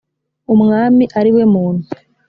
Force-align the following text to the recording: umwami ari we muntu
umwami 0.53 1.03
ari 1.19 1.29
we 1.35 1.43
muntu 1.53 1.85